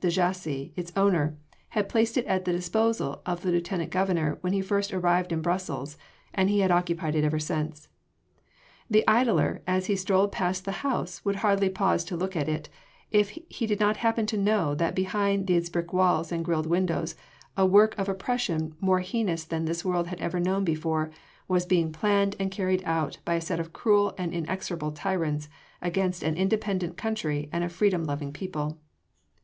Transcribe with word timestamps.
de 0.00 0.08
Jassy, 0.08 0.72
its 0.76 0.92
owner, 0.96 1.36
had 1.70 1.88
placed 1.88 2.16
it 2.16 2.24
at 2.26 2.44
the 2.44 2.52
disposal 2.52 3.22
of 3.26 3.42
the 3.42 3.50
Lieutenant 3.50 3.90
Governor 3.90 4.38
when 4.40 4.62
first 4.62 4.90
he 4.92 4.96
arrived 4.96 5.32
in 5.32 5.42
Brussels, 5.42 5.98
and 6.32 6.48
he 6.48 6.60
had 6.60 6.70
occupied 6.70 7.16
it 7.16 7.24
ever 7.24 7.40
since. 7.40 7.88
The 8.88 9.02
idler 9.08 9.62
as 9.66 9.86
he 9.86 9.96
strolled 9.96 10.30
past 10.30 10.64
the 10.64 10.86
house 10.86 11.24
would 11.24 11.34
hardly 11.42 11.68
pause 11.70 12.04
to 12.04 12.16
look 12.16 12.36
at 12.36 12.48
it, 12.48 12.68
if 13.10 13.30
he 13.48 13.66
did 13.66 13.80
not 13.80 13.96
happen 13.96 14.26
to 14.26 14.36
know 14.36 14.76
that 14.76 14.94
behind 14.94 15.48
those 15.48 15.68
brick 15.68 15.92
walls 15.92 16.30
and 16.30 16.44
grilled 16.44 16.66
windows 16.68 17.16
a 17.56 17.66
work 17.66 17.98
of 17.98 18.08
oppression 18.08 18.76
more 18.78 19.00
heinous 19.00 19.42
than 19.42 19.64
this 19.64 19.84
world 19.84 20.06
had 20.06 20.20
ever 20.20 20.38
known 20.38 20.62
before, 20.62 21.10
was 21.48 21.66
being 21.66 21.90
planned 21.90 22.36
and 22.38 22.52
carried 22.52 22.84
on 22.84 23.10
by 23.24 23.34
a 23.34 23.40
set 23.40 23.58
of 23.58 23.72
cruel 23.72 24.14
and 24.16 24.32
execrable 24.48 24.92
tyrants 24.92 25.48
against 25.82 26.22
an 26.22 26.36
independent 26.36 26.96
country 26.96 27.48
and 27.52 27.64
a 27.64 27.68
freedom 27.68 28.04
loving 28.04 28.32
people. 28.32 28.78